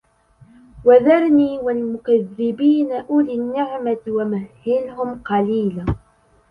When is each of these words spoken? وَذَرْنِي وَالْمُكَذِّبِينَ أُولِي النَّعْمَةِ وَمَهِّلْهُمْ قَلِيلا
وَذَرْنِي 0.85 1.59
وَالْمُكَذِّبِينَ 1.59 2.91
أُولِي 2.91 3.33
النَّعْمَةِ 3.33 3.99
وَمَهِّلْهُمْ 4.07 5.15
قَلِيلا 5.21 5.85